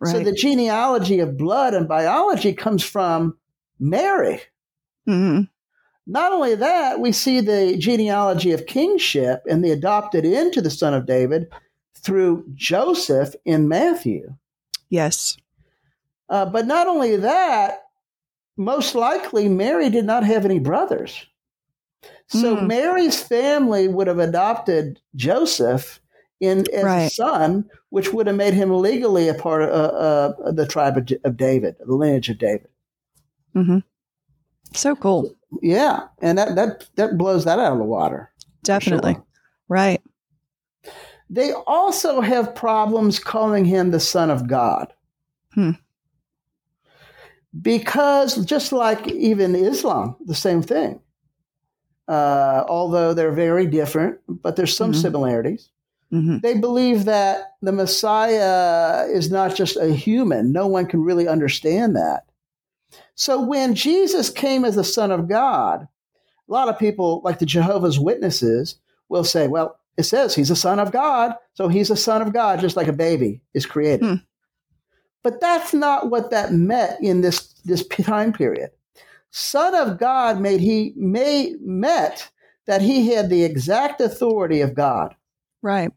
Right. 0.00 0.12
So 0.12 0.20
the 0.20 0.32
genealogy 0.32 1.20
of 1.20 1.38
blood 1.38 1.72
and 1.72 1.88
biology 1.88 2.52
comes 2.52 2.84
from 2.84 3.38
Mary. 3.80 4.42
Mm-hmm. 5.08 5.44
Not 6.06 6.32
only 6.32 6.54
that, 6.54 7.00
we 7.00 7.12
see 7.12 7.40
the 7.40 7.76
genealogy 7.78 8.52
of 8.52 8.66
kingship 8.66 9.42
and 9.48 9.64
the 9.64 9.72
adopted 9.72 10.24
into 10.24 10.60
the 10.60 10.70
son 10.70 10.94
of 10.94 11.06
David 11.06 11.48
through 12.06 12.44
Joseph 12.54 13.34
in 13.44 13.66
Matthew. 13.68 14.34
Yes. 14.88 15.36
Uh, 16.28 16.46
but 16.46 16.66
not 16.66 16.86
only 16.86 17.16
that, 17.16 17.82
most 18.56 18.94
likely 18.94 19.48
Mary 19.48 19.90
did 19.90 20.04
not 20.04 20.24
have 20.24 20.44
any 20.44 20.58
brothers. 20.60 21.26
So 22.28 22.56
Hmm. 22.56 22.66
Mary's 22.68 23.20
family 23.22 23.88
would 23.88 24.06
have 24.06 24.18
adopted 24.20 25.00
Joseph 25.16 26.00
in 26.40 26.60
as 26.72 26.84
a 26.84 27.10
son, 27.10 27.68
which 27.90 28.12
would 28.12 28.26
have 28.28 28.36
made 28.36 28.54
him 28.54 28.70
legally 28.70 29.28
a 29.28 29.34
part 29.34 29.62
of 29.62 29.68
uh, 29.70 30.42
uh, 30.44 30.52
the 30.52 30.66
tribe 30.66 30.96
of, 30.96 31.08
of 31.24 31.36
David, 31.36 31.76
the 31.80 31.92
lineage 31.94 32.28
of 32.28 32.38
David. 32.38 32.68
hmm 33.52 33.78
So 34.74 34.94
cool. 34.96 35.34
Yeah, 35.62 36.08
and 36.20 36.38
that 36.38 36.54
that 36.56 36.88
that 36.96 37.16
blows 37.18 37.44
that 37.44 37.58
out 37.58 37.72
of 37.72 37.78
the 37.78 37.84
water. 37.84 38.30
Definitely. 38.62 39.14
sure. 39.14 39.24
Right. 39.68 40.02
They 41.28 41.52
also 41.52 42.20
have 42.20 42.54
problems 42.54 43.18
calling 43.18 43.64
him 43.64 43.90
the 43.90 44.00
Son 44.00 44.30
of 44.30 44.46
God. 44.46 44.92
Hmm. 45.54 45.72
Because 47.60 48.44
just 48.44 48.72
like 48.72 49.08
even 49.08 49.54
Islam, 49.54 50.16
the 50.24 50.34
same 50.34 50.62
thing. 50.62 51.00
Uh, 52.08 52.64
although 52.68 53.14
they're 53.14 53.32
very 53.32 53.66
different, 53.66 54.18
but 54.28 54.54
there's 54.56 54.76
some 54.76 54.92
Mhm. 54.92 55.02
similarities. 55.02 55.70
hmm 56.10 56.36
They 56.38 56.54
believe 56.54 57.04
that 57.06 57.54
the 57.62 57.72
Messiah 57.72 59.06
is 59.08 59.28
not 59.28 59.56
just 59.56 59.76
a 59.76 59.88
human. 59.88 60.52
No 60.52 60.68
one 60.68 60.86
can 60.86 61.02
really 61.02 61.26
understand 61.26 61.96
that. 61.96 62.24
So 63.16 63.40
when 63.40 63.74
Jesus 63.74 64.30
came 64.30 64.64
as 64.64 64.76
the 64.76 64.84
Son 64.84 65.10
of 65.10 65.28
God, 65.28 65.88
a 66.48 66.52
lot 66.52 66.68
of 66.68 66.78
people, 66.78 67.22
like 67.24 67.40
the 67.40 67.46
Jehovah's 67.46 67.98
Witnesses, 67.98 68.76
will 69.08 69.24
say, 69.24 69.48
well, 69.48 69.80
it 69.96 70.04
says 70.04 70.34
he's 70.34 70.50
a 70.50 70.56
son 70.56 70.78
of 70.78 70.92
God, 70.92 71.34
so 71.54 71.68
he's 71.68 71.90
a 71.90 71.96
son 71.96 72.22
of 72.22 72.32
God, 72.32 72.60
just 72.60 72.76
like 72.76 72.88
a 72.88 72.92
baby 72.92 73.40
is 73.54 73.66
created. 73.66 74.06
Hmm. 74.06 74.14
But 75.22 75.40
that's 75.40 75.74
not 75.74 76.10
what 76.10 76.30
that 76.30 76.52
meant 76.52 77.02
in 77.02 77.20
this, 77.20 77.54
this 77.64 77.86
time 77.86 78.32
period. 78.32 78.70
Son 79.30 79.74
of 79.74 79.98
God 79.98 80.40
made 80.40 80.60
he 80.60 80.92
may 80.96 81.54
met 81.60 82.30
that 82.66 82.82
he 82.82 83.10
had 83.12 83.28
the 83.28 83.44
exact 83.44 84.00
authority 84.00 84.60
of 84.60 84.74
God. 84.74 85.14
Right. 85.62 85.90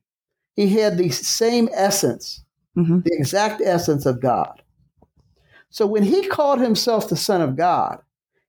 He 0.55 0.69
had 0.69 0.97
the 0.97 1.09
same 1.09 1.69
essence, 1.73 2.43
hmm 2.75 2.99
the 2.99 3.13
exact 3.13 3.61
essence 3.61 4.05
of 4.05 4.21
God. 4.21 4.61
So 5.69 5.85
when 5.85 6.03
he 6.03 6.27
called 6.27 6.59
himself 6.59 7.09
the 7.09 7.15
Son 7.15 7.41
of 7.41 7.55
God, 7.55 7.99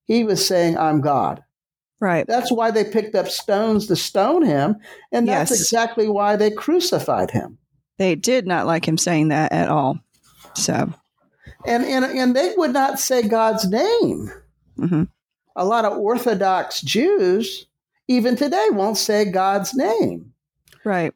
he 0.04 0.24
was 0.24 0.46
saying, 0.46 0.78
I'm 0.78 1.00
God. 1.00 1.44
Right. 2.00 2.26
That's 2.26 2.50
why 2.50 2.70
they 2.70 2.84
picked 2.84 3.14
up 3.14 3.28
stones 3.28 3.86
to 3.88 3.96
stone 3.96 4.42
him. 4.42 4.76
And 5.12 5.28
that's 5.28 5.50
Yes. 5.50 5.60
exactly 5.60 6.08
why 6.08 6.36
they 6.36 6.50
crucified 6.50 7.30
him. 7.30 7.58
They 7.98 8.14
did 8.14 8.46
not 8.46 8.66
like 8.66 8.88
him 8.88 8.96
saying 8.96 9.28
that 9.28 9.52
at 9.52 9.68
all. 9.68 9.98
So, 10.54 10.92
And, 11.66 11.84
and, 11.84 12.04
and 12.04 12.34
they 12.34 12.54
would 12.56 12.72
not 12.72 12.98
say 12.98 13.28
God's 13.28 13.68
name. 13.68 14.30
hmm 14.76 15.02
A 15.56 15.64
lot 15.66 15.84
of 15.84 15.98
Orthodox 15.98 16.80
Jews, 16.80 17.66
even 18.08 18.34
today, 18.36 18.68
won't 18.72 18.96
say 18.96 19.30
God's 19.30 19.74
name. 19.74 20.32
right. 20.84 21.12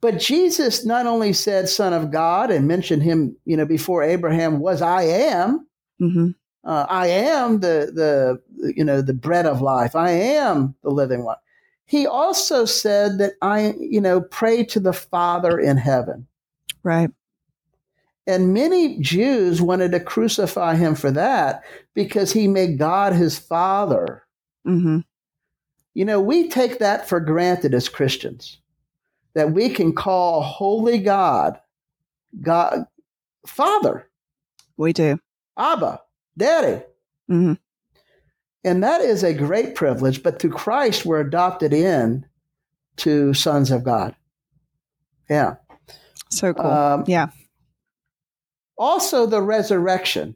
But 0.00 0.20
Jesus 0.20 0.86
not 0.86 1.06
only 1.06 1.32
said 1.32 1.68
Son 1.68 1.92
of 1.92 2.12
God 2.12 2.52
and 2.52 2.68
mentioned 2.68 3.02
him, 3.02 3.36
you 3.44 3.56
know, 3.56 3.66
before 3.66 4.04
Abraham 4.04 4.60
was 4.60 4.80
I 4.80 5.02
am, 5.02 5.66
hmm 5.98 6.28
uh, 6.68 6.86
I 6.88 7.06
am 7.08 7.60
the 7.60 7.90
the 7.92 8.72
you 8.76 8.84
know 8.84 9.00
the 9.00 9.14
bread 9.14 9.46
of 9.46 9.62
life. 9.62 9.96
I 9.96 10.10
am 10.10 10.74
the 10.82 10.90
living 10.90 11.24
one. 11.24 11.38
He 11.86 12.06
also 12.06 12.66
said 12.66 13.16
that 13.18 13.32
I 13.40 13.74
you 13.80 14.00
know 14.02 14.20
pray 14.20 14.64
to 14.64 14.78
the 14.78 14.92
Father 14.92 15.58
in 15.58 15.78
heaven. 15.78 16.26
Right. 16.82 17.10
And 18.26 18.52
many 18.52 19.00
Jews 19.00 19.62
wanted 19.62 19.92
to 19.92 20.00
crucify 20.00 20.76
him 20.76 20.94
for 20.94 21.10
that 21.12 21.62
because 21.94 22.30
he 22.32 22.46
made 22.46 22.78
God 22.78 23.14
his 23.14 23.38
father. 23.38 24.24
hmm 24.66 24.98
You 25.94 26.04
know, 26.04 26.20
we 26.20 26.48
take 26.50 26.78
that 26.80 27.08
for 27.08 27.20
granted 27.20 27.72
as 27.72 27.88
Christians 27.88 28.60
that 29.34 29.52
we 29.52 29.70
can 29.70 29.94
call 29.94 30.42
holy 30.42 30.98
God 30.98 31.58
God 32.42 32.84
Father, 33.46 34.10
We 34.76 34.92
do. 34.92 35.18
Abba, 35.56 36.00
Daddy. 36.38 36.82
hmm 37.28 37.54
And 38.64 38.82
that 38.82 39.00
is 39.02 39.22
a 39.22 39.34
great 39.34 39.74
privilege, 39.74 40.22
but 40.22 40.38
through 40.40 40.52
Christ, 40.52 41.04
we're 41.04 41.20
adopted 41.20 41.72
in 41.74 42.24
to 42.98 43.34
sons 43.34 43.70
of 43.70 43.84
God. 43.84 44.14
Yeah. 45.28 45.56
So 46.30 46.54
cool. 46.54 46.66
Um, 46.66 47.04
yeah. 47.06 47.28
Also, 48.78 49.26
the 49.26 49.42
resurrection. 49.42 50.34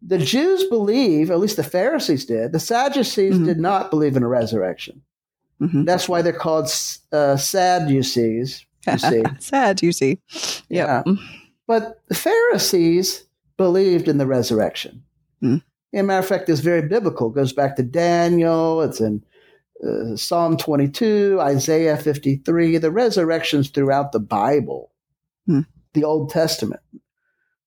The 0.00 0.18
Jews 0.18 0.64
believe, 0.64 1.30
at 1.30 1.40
least 1.40 1.56
the 1.56 1.64
Pharisees 1.64 2.24
did, 2.24 2.52
the 2.52 2.60
Sadducees 2.60 3.34
Mhm. 3.36 3.44
did 3.46 3.58
not 3.58 3.90
believe 3.90 4.16
in 4.16 4.22
a 4.22 4.28
resurrection. 4.28 5.02
hmm 5.58 5.84
That's 5.84 6.08
why 6.08 6.22
they're 6.22 6.32
called 6.32 6.70
uh, 7.12 7.36
Sadducees, 7.36 8.64
you 8.86 8.98
see. 9.10 9.22
Sad, 9.40 9.82
you 9.82 9.90
see. 9.92 10.20
Yep. 10.68 11.06
But 11.66 12.00
the 12.08 12.14
Pharisees 12.14 13.24
believed 13.58 14.08
in 14.08 14.16
the 14.16 14.26
resurrection. 14.26 15.02
Hmm. 15.42 15.56
As 15.92 16.00
a 16.00 16.02
matter 16.02 16.20
of 16.20 16.26
fact, 16.26 16.48
it's 16.48 16.60
very 16.60 16.82
biblical. 16.88 17.30
It 17.30 17.34
goes 17.34 17.52
back 17.52 17.76
to 17.76 17.82
Daniel. 17.82 18.80
It's 18.82 19.00
in 19.00 19.22
uh, 19.86 20.16
Psalm 20.16 20.56
22, 20.56 21.38
Isaiah 21.40 21.96
53. 21.98 22.78
The 22.78 22.90
resurrections 22.90 23.68
throughout 23.70 24.12
the 24.12 24.20
Bible, 24.20 24.90
Hmm. 25.46 25.60
the 25.92 26.04
Old 26.04 26.30
Testament. 26.30 26.80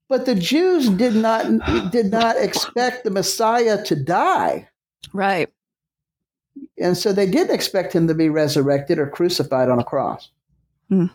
But 0.09 0.25
the 0.25 0.35
Jews 0.35 0.89
did 0.89 1.15
not 1.15 1.45
did 1.91 2.11
not 2.11 2.35
expect 2.37 3.03
the 3.05 3.11
Messiah 3.11 3.81
to 3.85 3.95
die, 3.95 4.67
Right. 5.13 5.49
and 6.77 6.97
so 6.97 7.13
they 7.13 7.25
didn't 7.29 7.55
expect 7.55 7.93
him 7.93 8.07
to 8.09 8.13
be 8.13 8.27
resurrected 8.27 8.99
or 8.99 9.07
crucified 9.07 9.69
on 9.69 9.79
a 9.79 9.83
cross. 9.85 10.29
Hmm. 10.89 11.05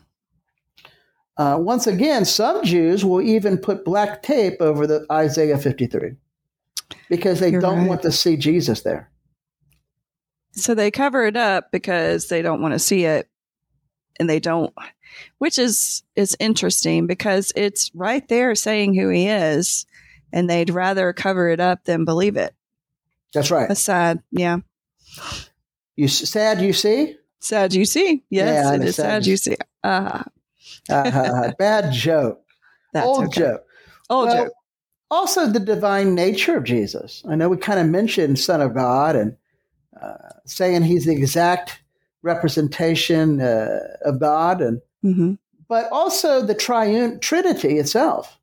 Uh, 1.39 1.59
once 1.61 1.87
again, 1.87 2.25
some 2.25 2.65
Jews 2.65 3.05
will 3.05 3.21
even 3.21 3.59
put 3.59 3.85
black 3.85 4.23
tape 4.23 4.57
over 4.61 4.87
the 4.87 5.07
Isaiah 5.13 5.59
53 5.59 6.13
because 7.11 7.41
they 7.41 7.51
You're 7.51 7.61
don't 7.61 7.81
right. 7.81 7.89
want 7.89 8.03
to 8.03 8.13
see 8.13 8.37
Jesus 8.37 8.83
there. 8.83 9.11
So 10.53 10.75
they 10.75 10.91
cover 10.91 11.27
it 11.27 11.37
up 11.37 11.71
because 11.71 12.29
they 12.29 12.41
don't 12.41 12.63
want 12.63 12.73
to 12.73 12.79
see 12.79 13.05
it 13.05 13.29
and 14.19 14.31
they 14.31 14.41
don't 14.41 14.73
which 15.39 15.59
is 15.59 16.03
is 16.15 16.37
interesting 16.41 17.07
because 17.07 17.53
it's 17.55 17.91
right 17.95 18.27
there 18.29 18.55
saying 18.55 18.95
who 18.95 19.09
he 19.09 19.29
is 19.29 19.87
and 20.33 20.49
they'd 20.49 20.71
rather 20.71 21.13
cover 21.13 21.49
it 21.51 21.61
up 21.61 21.85
than 21.85 22.05
believe 22.05 22.37
it. 22.37 22.55
That's 23.35 23.51
right. 23.51 23.69
That's 23.69 23.83
sad. 23.83 24.23
Yeah. 24.31 24.59
You 25.95 26.09
sad? 26.09 26.61
You 26.61 26.73
see? 26.73 27.17
Sad 27.41 27.75
you 27.75 27.85
see. 27.85 28.25
Yes, 28.31 28.65
Yeah, 28.65 28.75
it 28.75 28.83
is 28.83 28.97
sad 28.97 29.27
you 29.27 29.37
see. 29.37 29.57
Uh, 29.85 30.23
Uh, 30.89 31.53
bad 31.59 31.93
joke. 31.93 32.43
that's 32.93 33.07
Old 33.07 33.27
okay. 33.27 33.41
joke. 33.41 33.65
Old 34.11 34.29
Well, 34.29 34.45
joke. 34.45 34.53
Also, 35.11 35.47
the 35.47 35.61
divine 35.61 36.15
nature 36.15 36.57
of 36.57 36.65
Jesus. 36.65 37.23
I 37.29 37.37
know 37.37 37.49
we 37.49 37.57
kind 37.57 37.79
of 37.79 37.87
mentioned 37.87 38.39
Son 38.39 38.61
of 38.61 38.75
God 38.75 39.15
and 39.15 39.37
uh, 40.01 40.17
saying 40.45 40.83
he's 40.83 41.07
the 41.07 41.13
exact 41.15 41.81
representation 42.23 43.41
uh, 43.41 43.79
of 44.05 44.19
God, 44.21 44.61
and 44.61 44.81
hmm 45.03 45.35
but 45.69 45.91
also 45.91 46.43
the 46.43 46.55
triune 46.55 47.19
Trinity 47.21 47.79
itself. 47.79 48.39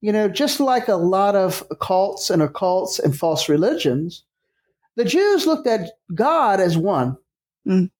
You 0.00 0.12
know, 0.12 0.28
just 0.28 0.60
like 0.60 0.88
a 0.88 0.94
lot 0.96 1.34
of 1.36 1.64
cults 1.80 2.30
and 2.30 2.42
occults 2.42 2.98
and 2.98 3.16
false 3.16 3.48
religions, 3.48 4.24
the 4.96 5.04
Jews 5.04 5.46
looked 5.46 5.66
at 5.66 5.90
God 6.14 6.60
as 6.60 6.76
one. 6.76 7.16
Mm. 7.66 7.90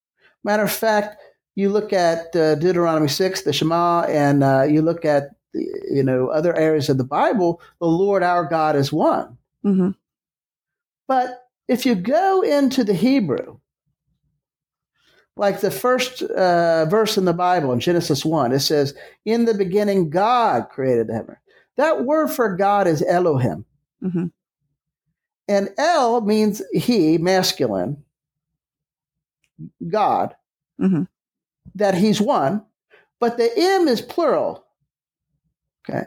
Matter 0.45 0.65
of 0.65 0.73
fact, 0.73 1.17
you 1.55 1.69
look 1.69 1.93
at 1.93 2.35
uh, 2.35 2.55
Deuteronomy 2.57 3.09
6, 3.09 3.43
the 3.43 3.53
Shema, 3.53 4.03
and 4.03 4.43
uh, 4.43 4.63
you 4.63 4.83
look 4.83 5.05
at, 5.05 5.31
you 5.55 6.03
know, 6.03 6.29
other 6.29 6.57
areas 6.57 6.89
of 6.89 6.99
the 6.99 7.05
Bible, 7.05 7.61
the 7.81 7.87
Lord 7.87 8.23
our 8.23 8.45
God 8.45 8.77
is 8.77 8.93
one. 8.93 9.37
hmm 9.63 9.91
But 11.09 11.47
if 11.69 11.85
you 11.85 11.95
go 11.95 12.43
into 12.43 12.85
the 12.85 12.95
Hebrew, 12.95 13.59
like 15.37 15.61
the 15.61 15.71
first 15.71 16.23
uh, 16.23 16.87
verse 16.87 17.17
in 17.17 17.25
the 17.25 17.33
Bible 17.33 17.73
in 17.73 17.81
Genesis 17.81 18.25
1, 18.25 18.53
it 18.53 18.61
says, 18.61 18.95
In 19.25 19.45
the 19.45 19.55
beginning, 19.55 20.11
God 20.11 20.69
created 20.71 21.09
the 21.09 21.15
heaven. 21.15 21.37
That 21.77 22.05
word 22.05 22.29
for 22.29 22.57
God 22.57 22.87
is 22.87 23.03
Elohim. 23.03 23.65
hmm 24.01 24.27
And 25.49 25.71
El 25.79 26.21
means 26.23 26.63
he, 26.73 27.19
masculine, 27.19 28.05
God, 29.89 30.35
hmm 30.79 31.03
that 31.75 31.95
he's 31.95 32.21
one, 32.21 32.65
but 33.21 33.37
the 33.37 33.51
M 33.57 33.89
is 33.89 34.01
plural. 34.01 34.65
Okay. 35.89 36.05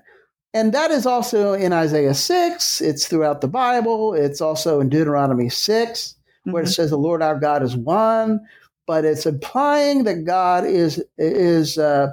And 0.53 0.73
that 0.73 0.91
is 0.91 1.05
also 1.05 1.53
in 1.53 1.73
Isaiah 1.73 2.13
6. 2.13 2.81
It's 2.81 3.07
throughout 3.07 3.41
the 3.41 3.47
Bible. 3.47 4.13
It's 4.13 4.39
also 4.39 4.79
in 4.79 4.87
Deuteronomy 4.87 5.49
6, 5.49 6.15
where 6.45 6.63
it 6.63 6.67
says 6.67 6.91
the 6.91 6.97
Lord 6.97 7.21
our 7.21 7.37
God 7.37 7.61
is 7.61 7.75
one, 7.75 8.39
but 8.87 9.03
it's 9.03 9.25
implying 9.25 10.05
that 10.05 10.23
God 10.23 10.63
is, 10.63 11.03
is 11.17 11.77
uh, 11.77 12.11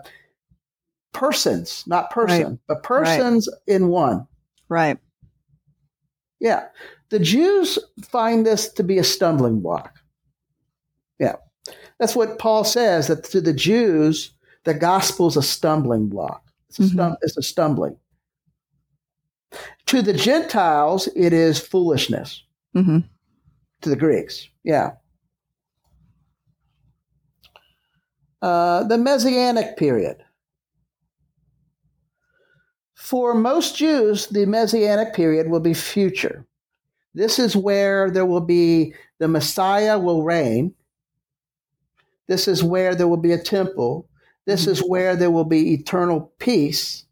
persons, 1.12 1.84
not 1.86 2.10
person, 2.10 2.58
but 2.66 2.82
persons 2.82 3.48
in 3.68 3.88
one. 3.88 4.26
Right. 4.68 4.98
Yeah. 6.40 6.66
The 7.10 7.20
Jews 7.20 7.78
find 8.02 8.44
this 8.44 8.72
to 8.72 8.82
be 8.82 8.98
a 8.98 9.04
stumbling 9.04 9.60
block. 9.60 10.00
Yeah. 11.20 11.36
That's 11.98 12.16
what 12.16 12.38
Paul 12.38 12.64
says 12.64 13.06
that 13.08 13.24
to 13.24 13.40
the 13.40 13.52
Jews, 13.52 14.32
the 14.64 14.74
gospel 14.74 15.28
is 15.28 15.36
a 15.36 15.42
stumbling 15.42 16.08
block. 16.08 16.44
It's 16.68 16.78
a, 16.78 16.82
stum- 16.82 17.16
it's 17.22 17.36
a 17.36 17.42
stumbling. 17.42 17.96
To 19.86 20.02
the 20.02 20.12
Gentiles, 20.14 21.08
it 21.14 21.32
is 21.32 21.60
foolishness. 21.60 22.42
hmm 22.74 22.98
To 23.82 23.88
the 23.90 23.96
Greeks, 23.96 24.48
yeah. 24.64 24.92
Uh, 28.40 28.82
the 28.84 28.98
Messianic 28.98 29.76
period. 29.76 30.16
For 32.94 33.34
most 33.34 33.76
Jews, 33.76 34.26
the 34.28 34.46
Messianic 34.46 35.12
period 35.14 35.48
will 35.50 35.60
be 35.60 35.74
future. 35.74 36.46
This 37.14 37.38
is 37.38 37.54
where 37.54 38.10
there 38.10 38.24
will 38.24 38.40
be 38.40 38.94
the 39.18 39.28
Messiah 39.28 39.98
will 39.98 40.22
reign. 40.22 40.74
This 42.28 42.48
is 42.48 42.62
where 42.62 42.94
there 42.94 43.08
will 43.08 43.16
be 43.16 43.32
a 43.32 43.38
temple. 43.42 44.08
This 44.46 44.66
is 44.66 44.80
where 44.80 45.14
there 45.16 45.30
will 45.30 45.44
be 45.44 45.72
eternal 45.72 46.32
peace. 46.38 47.04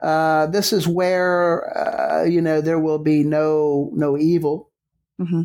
Uh, 0.00 0.46
this 0.46 0.72
is 0.72 0.86
where 0.86 1.76
uh, 1.76 2.24
you 2.24 2.40
know 2.40 2.60
there 2.60 2.78
will 2.78 2.98
be 2.98 3.24
no 3.24 3.90
no 3.94 4.16
evil. 4.16 4.70
hmm 5.18 5.42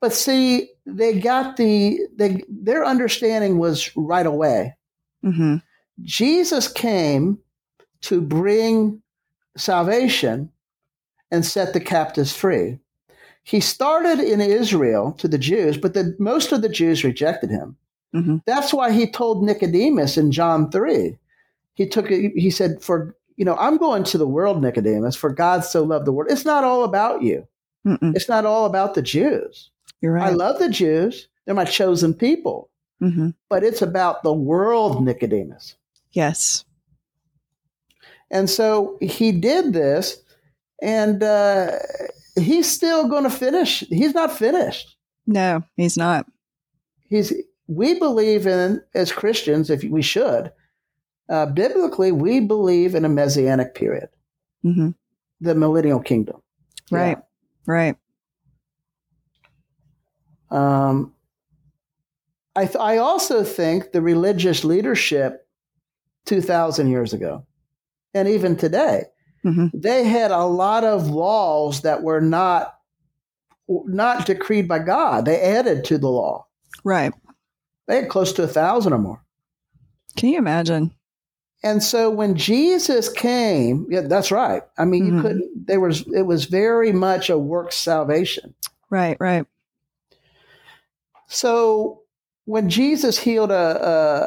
But 0.00 0.12
see, 0.12 0.70
they 0.86 1.18
got 1.18 1.56
the 1.56 1.98
they, 2.16 2.42
their 2.48 2.84
understanding 2.84 3.58
was 3.58 3.90
right 3.96 4.26
away. 4.26 4.76
hmm 5.22 5.56
Jesus 6.02 6.68
came 6.68 7.38
to 8.02 8.20
bring 8.20 9.02
salvation 9.56 10.50
and 11.30 11.44
set 11.44 11.72
the 11.72 11.80
captives 11.80 12.34
free. 12.34 12.78
He 13.44 13.60
started 13.60 14.20
in 14.20 14.40
Israel 14.40 15.12
to 15.18 15.28
the 15.28 15.38
Jews, 15.38 15.76
but 15.76 15.94
the, 15.94 16.14
most 16.18 16.52
of 16.52 16.62
the 16.62 16.68
Jews 16.68 17.04
rejected 17.04 17.50
him. 17.50 17.76
Hmm 18.12 18.36
That's 18.46 18.72
why 18.72 18.92
he 18.92 19.06
told 19.10 19.44
Nicodemus 19.44 20.16
in 20.16 20.32
John 20.32 20.70
3. 20.70 21.16
He 21.74 21.86
took 21.86 22.10
it, 22.10 22.32
he 22.36 22.50
said, 22.50 22.82
For 22.82 23.16
you 23.36 23.44
know, 23.44 23.56
I'm 23.56 23.78
going 23.78 24.04
to 24.04 24.18
the 24.18 24.26
world, 24.26 24.60
Nicodemus, 24.62 25.16
for 25.16 25.30
God 25.30 25.64
so 25.64 25.82
loved 25.82 26.06
the 26.06 26.12
world. 26.12 26.30
It's 26.30 26.44
not 26.44 26.64
all 26.64 26.84
about 26.84 27.22
you. 27.22 27.46
Mm-mm. 27.86 28.14
It's 28.14 28.28
not 28.28 28.44
all 28.44 28.66
about 28.66 28.94
the 28.94 29.02
Jews. 29.02 29.70
You're 30.00 30.18
I 30.18 30.30
love 30.30 30.58
the 30.58 30.68
Jews. 30.68 31.28
They're 31.44 31.54
my 31.54 31.64
chosen 31.64 32.14
people. 32.14 32.68
hmm 33.00 33.30
But 33.48 33.64
it's 33.64 33.82
about 33.82 34.22
the 34.22 34.32
world, 34.32 35.02
Nicodemus. 35.04 35.76
Yes. 36.12 36.64
And 38.30 38.48
so 38.48 38.96
he 39.00 39.32
did 39.32 39.72
this, 39.72 40.22
and 40.80 41.22
uh, 41.22 41.78
he's 42.38 42.70
still 42.70 43.08
going 43.08 43.24
to 43.24 43.30
finish. 43.30 43.80
He's 43.88 44.14
not 44.14 44.32
finished. 44.36 44.96
No, 45.26 45.62
he's 45.76 45.96
not. 45.96 46.26
He's. 47.08 47.32
We 47.74 47.98
believe 47.98 48.46
in 48.46 48.82
as 48.94 49.12
Christians, 49.12 49.70
if 49.70 49.82
we 49.84 50.02
should, 50.02 50.52
uh, 51.28 51.46
biblically, 51.46 52.12
we 52.12 52.40
believe 52.40 52.94
in 52.94 53.04
a 53.04 53.08
messianic 53.08 53.74
period, 53.74 54.08
hmm 54.62 54.90
the 55.40 55.54
millennial 55.56 55.98
kingdom. 56.00 56.40
Right. 56.90 57.18
Right. 57.66 57.96
Um, 60.52 61.14
I, 62.54 62.66
th- 62.66 62.76
I 62.78 62.98
also 62.98 63.42
think 63.42 63.90
the 63.90 64.02
religious 64.02 64.62
leadership 64.62 65.48
2,000 66.26 66.88
years 66.88 67.12
ago, 67.12 67.44
and 68.14 68.28
even 68.28 68.56
today, 68.56 69.04
hmm 69.42 69.66
they 69.74 70.04
had 70.04 70.30
a 70.30 70.44
lot 70.44 70.84
of 70.84 71.08
laws 71.10 71.80
that 71.80 72.02
were 72.02 72.20
not 72.20 72.74
not 73.68 74.26
decreed 74.26 74.68
by 74.68 74.78
God. 74.80 75.24
They 75.24 75.40
added 75.40 75.84
to 75.86 75.98
the 75.98 76.08
law. 76.08 76.46
Right. 76.84 77.12
They 77.88 77.96
had 77.96 78.08
close 78.08 78.32
to 78.34 78.42
a 78.44 78.48
thousand 78.48 78.92
or 78.92 78.98
more. 78.98 79.22
Can 80.16 80.28
you 80.30 80.38
imagine? 80.38 80.92
And 81.64 81.82
so 81.82 82.10
when 82.10 82.34
Jesus 82.36 83.08
came, 83.08 83.86
yeah, 83.88 84.00
that's 84.02 84.32
right. 84.32 84.62
I 84.76 84.84
mean, 84.84 85.06
you 85.06 85.12
Mhm. 85.12 85.22
couldn't. 85.22 85.66
There 85.66 85.80
was 85.80 86.04
it 86.12 86.22
was 86.22 86.44
very 86.46 86.92
much 86.92 87.30
a 87.30 87.38
work 87.38 87.72
salvation. 87.72 88.54
Right. 88.90 89.16
Right. 89.20 89.46
So 91.28 92.02
when 92.44 92.68
Jesus 92.68 93.18
healed 93.18 93.50
a, 93.50 93.54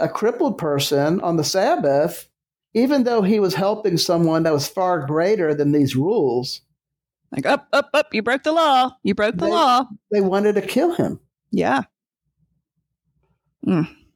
a, 0.01 0.03
a 0.05 0.09
crippled 0.09 0.57
person 0.57 1.19
on 1.21 1.35
the 1.37 1.43
Sabbath, 1.43 2.29
even 2.73 3.03
though 3.03 3.21
he 3.21 3.39
was 3.39 3.53
helping 3.55 3.97
someone 3.97 4.43
that 4.43 4.53
was 4.53 4.67
far 4.67 5.05
greater 5.05 5.53
than 5.53 5.71
these 5.71 5.95
rules, 5.95 6.61
Like 7.31 7.45
up, 7.45 7.67
up, 7.73 7.89
up. 7.93 8.13
You 8.13 8.21
broke 8.23 8.43
the 8.43 8.53
law. 8.53 8.91
You 9.03 9.13
broke 9.13 9.35
the 9.37 9.45
They- 9.45 9.51
law. 9.51 9.85
they 10.11 10.21
wanted 10.21 10.55
to 10.55 10.61
kill 10.61 10.93
him. 10.93 11.19
Yeah. 11.51 11.83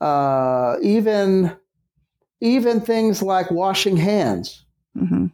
Uh, 0.02 0.76
even 0.82 1.56
even 2.42 2.80
things 2.82 3.22
like 3.22 3.52
washing 3.52 3.98
hands 3.98 4.66
hmm 4.98 5.28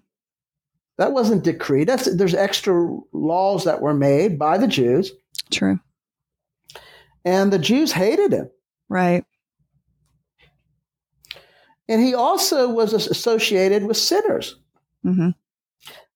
that 0.98 1.12
wasn't 1.12 1.44
decreed. 1.44 1.88
That's 1.90 2.16
there's 2.16 2.34
extra 2.34 2.98
laws 3.12 3.66
that 3.66 3.82
were 3.82 3.94
made 3.94 4.40
by 4.40 4.58
the 4.58 4.68
Jews, 4.68 5.12
True. 5.52 5.80
and 7.26 7.52
the 7.52 7.60
Jews 7.60 7.92
hated 7.92 8.32
him. 8.32 8.50
Right. 8.90 9.26
And 11.88 12.02
he 12.02 12.14
also 12.16 12.70
was 12.70 12.94
associated 12.94 13.84
with 13.86 13.98
sinners. 13.98 14.56
hmm 15.04 15.30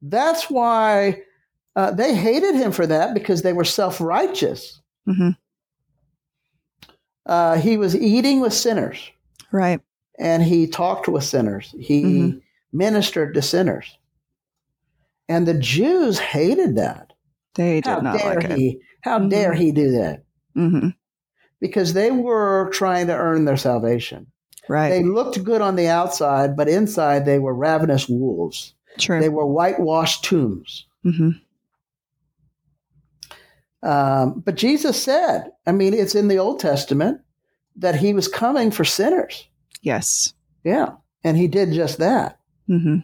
That's 0.01 0.49
why 0.49 1.21
uh, 1.75 1.91
they 1.91 2.15
hated 2.15 2.55
him 2.55 2.71
for 2.71 2.87
that 2.87 3.13
because 3.13 3.41
they 3.41 3.53
were 3.53 3.65
self 3.65 3.99
righteous. 4.01 4.81
hmm 5.05 5.31
Uh, 7.29 7.57
he 7.57 7.77
was 7.77 7.95
eating 7.95 8.39
with 8.41 8.53
sinners 8.53 8.97
Right. 9.51 9.79
and 10.17 10.41
he 10.41 10.65
talked 10.65 11.07
with 11.07 11.23
sinners. 11.23 11.75
He 11.79 12.03
Mhm. 12.03 12.41
ministered 12.73 13.35
to 13.35 13.41
sinners. 13.43 13.97
And 15.27 15.47
the 15.47 15.53
Jews 15.53 16.17
hated 16.17 16.75
that. 16.77 17.13
They 17.53 17.81
did 17.81 17.85
How 17.85 17.99
not 18.01 18.17
dare 18.17 18.35
like 18.35 18.45
it. 18.45 18.57
he? 18.57 18.79
How 19.01 19.19
Mhm. 19.19 19.29
dare 19.29 19.53
he 19.53 19.71
do 19.71 19.91
that? 19.91 20.23
hmm 20.55 20.87
Because 21.61 21.93
they 21.93 22.09
were 22.09 22.69
trying 22.73 23.05
to 23.07 23.15
earn 23.15 23.45
their 23.45 23.57
salvation. 23.57 24.25
Right. 24.67 24.89
They 24.89 25.03
looked 25.03 25.43
good 25.43 25.61
on 25.61 25.75
the 25.75 25.87
outside, 25.87 26.55
but 26.57 26.67
inside 26.67 27.25
they 27.25 27.37
were 27.37 27.53
ravenous 27.53 28.09
wolves. 28.09 28.73
True. 28.97 29.19
They 29.19 29.29
were 29.29 29.45
whitewashed 29.45 30.23
tombs. 30.25 30.87
hmm 31.03 31.29
Um, 33.81 34.41
but 34.45 34.55
Jesus 34.55 35.01
said, 35.01 35.51
I 35.65 35.71
mean, 35.71 35.93
it's 35.93 36.15
in 36.15 36.27
the 36.27 36.39
Old 36.39 36.59
Testament 36.59 37.21
that 37.77 37.95
he 37.95 38.13
was 38.13 38.27
coming 38.27 38.71
for 38.71 38.83
sinners. 38.83 39.47
Yes. 39.81 40.33
Yeah. 40.63 40.89
And 41.23 41.37
he 41.37 41.47
did 41.47 41.71
just 41.71 41.97
that. 41.99 42.39
hmm 42.67 42.97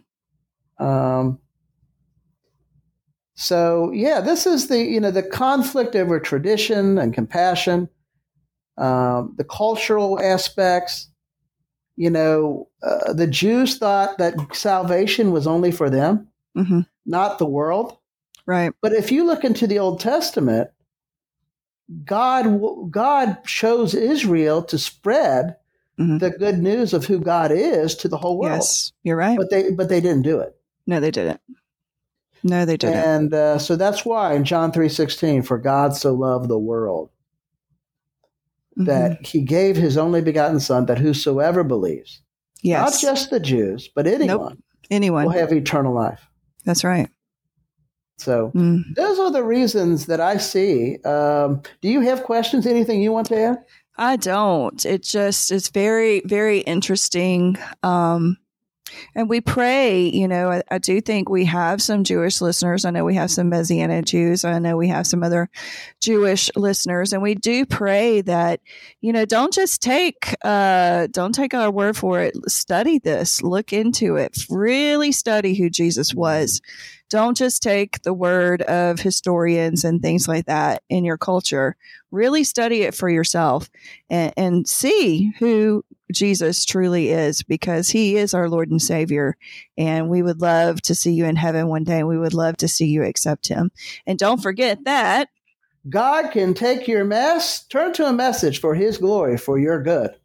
Um, 0.80 1.40
so 3.36 3.92
yeah, 3.92 4.22
this 4.22 4.46
is 4.46 4.68
the 4.68 4.82
you 4.82 5.00
know 5.00 5.12
the 5.12 5.24
conflict 5.24 5.96
over 5.96 6.20
tradition 6.20 6.98
and 6.98 7.14
compassion, 7.14 7.90
um, 8.78 9.34
the 9.38 9.44
cultural 9.44 10.20
aspects. 10.22 11.10
You 11.98 12.10
know, 12.10 12.70
uh, 12.84 13.14
the 13.14 13.28
Jews 13.28 13.78
thought 13.78 14.18
that 14.18 14.36
salvation 14.54 15.32
was 15.32 15.48
only 15.48 15.72
for 15.72 15.90
them, 15.90 16.28
hmm 16.56 16.82
not 17.06 17.38
the 17.40 17.46
world. 17.46 17.98
Right. 18.46 18.72
But 18.82 18.94
if 18.94 19.12
you 19.12 19.26
look 19.26 19.44
into 19.44 19.66
the 19.68 19.80
Old 19.80 20.00
Testament, 20.00 20.70
God 22.04 22.60
God 22.92 23.44
chose 23.46 23.94
Israel 23.94 24.64
to 24.64 24.78
spread 24.78 25.56
Mhm. 26.00 26.20
the 26.20 26.30
good 26.32 26.60
news 26.60 26.94
of 26.94 27.06
who 27.06 27.20
God 27.20 27.52
is 27.52 27.96
to 27.96 28.08
the 28.10 28.18
whole 28.18 28.38
world. 28.38 28.56
Yes. 28.58 28.92
You're 29.04 29.16
right. 29.16 29.38
But 29.38 29.50
they 29.50 29.72
but 29.72 29.88
they 29.90 30.02
didn't 30.02 30.24
do 30.24 30.40
it. 30.40 30.56
No, 30.86 31.00
they 31.00 31.12
didn't. 31.12 31.40
No, 32.44 32.66
they 32.66 32.76
didn't. 32.78 32.96
And 32.98 33.34
uh, 33.34 33.58
so 33.60 33.76
that's 33.76 34.06
why 34.06 34.34
in 34.34 34.44
John 34.44 34.72
3:16 34.72 35.42
for 35.44 35.58
God 35.58 35.96
so 35.96 36.14
loved 36.14 36.50
the 36.50 36.60
world 36.60 37.10
Mhm. 38.78 38.86
that 38.88 39.26
he 39.26 39.42
gave 39.42 39.78
his 39.78 39.98
only 39.98 40.22
begotten 40.22 40.60
son 40.60 40.86
that 40.88 40.98
whosoever 41.00 41.64
believes 41.64 42.22
yes. 42.62 42.82
not 42.92 43.00
just 43.00 43.30
the 43.30 43.40
Jews 43.40 43.88
but 43.96 44.06
anyone 44.06 44.62
anyone. 44.92 45.26
will 45.26 45.32
have 45.32 45.54
eternal 45.54 45.94
life. 45.94 46.28
That's 46.66 46.84
right. 46.84 47.10
So 48.18 48.52
Mm. 48.56 48.96
those 48.96 49.20
are 49.20 49.32
the 49.32 49.44
reasons 49.44 50.06
that 50.06 50.20
I 50.22 50.38
see. 50.38 50.98
Um, 51.04 51.62
do 51.82 51.90
you 51.90 52.02
have 52.02 52.24
questions? 52.24 52.66
Anything 52.66 53.02
you 53.02 53.12
want 53.12 53.28
to 53.28 53.38
add? 53.40 53.58
I 53.98 54.16
don't. 54.18 54.86
It 54.86 55.04
just 55.04 55.52
is 55.52 55.70
very, 55.70 56.22
very 56.26 56.60
interesting. 56.60 57.58
Um, 57.84 58.38
And 59.16 59.30
we 59.30 59.40
pray, 59.40 60.10
you 60.10 60.28
know, 60.28 60.52
I, 60.52 60.62
I, 60.70 60.78
do 60.78 61.00
think 61.00 61.30
we 61.30 61.46
have 61.46 61.82
some 61.82 62.04
Jewish 62.04 62.42
listeners. 62.42 62.84
I 62.84 62.92
know 62.92 63.06
we 63.06 63.16
have 63.16 63.32
some 63.32 63.48
Messianic 63.48 64.06
Jews. 64.06 64.44
I 64.44 64.60
know 64.60 64.76
we 64.76 64.90
have 64.90 65.08
some 65.08 65.24
other 65.24 65.50
Jewish 66.02 66.52
listeners. 66.58 67.14
And 67.14 67.22
we 67.22 67.34
do 67.34 67.66
pray 67.66 68.20
that, 68.22 68.60
you 69.00 69.14
know, 69.14 69.24
don't 69.24 69.54
just 69.54 69.82
take, 69.82 70.36
uh, 70.44 71.08
don't 71.12 71.34
take 71.34 71.54
our 71.54 71.72
word 71.72 71.96
for 71.96 72.20
it. 72.20 72.36
Study 72.50 73.00
this, 73.00 73.42
look 73.42 73.72
into 73.72 74.18
it, 74.18 74.38
really 74.50 75.14
study 75.14 75.56
who 75.56 75.70
Jesus 75.70 76.14
was. 76.14 76.62
Don't 77.10 77.38
just 77.38 77.64
take 77.64 78.02
the 78.02 78.14
word 78.14 78.64
of 78.64 79.00
historians 79.00 79.86
and 79.86 80.02
things 80.02 80.28
like 80.28 80.48
that 80.48 80.84
in 80.90 81.06
your 81.06 81.18
culture. 81.18 81.78
Really 82.12 82.44
study 82.44 82.82
it 82.82 82.96
for 82.96 83.10
yourself 83.10 83.70
and, 84.10 84.34
and 84.36 84.68
see 84.68 85.32
who 85.40 85.86
Jesus 86.16 86.66
truly 86.66 87.10
is 87.10 87.44
because 87.44 87.90
he 87.90 88.16
is 88.16 88.34
our 88.34 88.50
Lord 88.50 88.72
and 88.72 88.82
Savior. 88.82 89.38
And 89.78 90.10
we 90.10 90.22
would 90.22 90.42
love 90.42 90.82
to 90.84 90.96
see 90.96 91.14
you 91.14 91.26
in 91.26 91.36
heaven 91.36 91.68
one 91.68 91.84
day. 91.84 92.04
We 92.04 92.18
would 92.18 92.34
love 92.34 92.58
to 92.58 92.68
see 92.68 92.88
you 92.88 93.04
accept 93.04 93.48
him. 93.48 93.72
And 94.08 94.18
don't 94.18 94.42
forget 94.42 94.84
that 94.86 95.30
God 95.88 96.32
can 96.32 96.54
take 96.54 96.88
your 96.88 97.06
mess, 97.06 97.64
turn 97.68 97.94
to 97.94 98.08
a 98.08 98.14
message 98.14 98.60
for 98.60 98.74
his 98.74 98.98
glory, 98.98 99.38
for 99.38 99.60
your 99.60 99.84
good. 99.84 100.16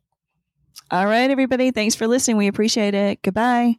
All 0.91 1.07
right, 1.07 1.31
everybody. 1.31 1.71
Thanks 1.71 1.95
for 1.95 2.07
listening. 2.07 2.39
We 2.39 2.49
appreciate 2.49 2.95
it. 2.95 3.21
Goodbye. 3.23 3.77